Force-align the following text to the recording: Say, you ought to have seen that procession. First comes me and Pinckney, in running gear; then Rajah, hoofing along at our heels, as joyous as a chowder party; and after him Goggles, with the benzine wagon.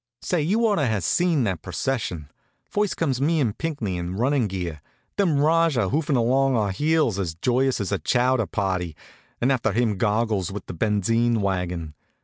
Say, 0.23 0.41
you 0.41 0.65
ought 0.65 0.77
to 0.77 0.87
have 0.87 1.03
seen 1.03 1.43
that 1.43 1.61
procession. 1.61 2.31
First 2.63 2.97
comes 2.97 3.21
me 3.21 3.39
and 3.39 3.55
Pinckney, 3.55 3.97
in 3.97 4.15
running 4.15 4.47
gear; 4.47 4.81
then 5.15 5.37
Rajah, 5.37 5.89
hoofing 5.89 6.15
along 6.15 6.55
at 6.55 6.59
our 6.59 6.71
heels, 6.71 7.19
as 7.19 7.35
joyous 7.35 7.79
as 7.79 7.91
a 7.91 7.99
chowder 7.99 8.47
party; 8.47 8.95
and 9.39 9.51
after 9.51 9.73
him 9.73 9.99
Goggles, 9.99 10.51
with 10.51 10.65
the 10.65 10.73
benzine 10.73 11.39
wagon. 11.39 11.93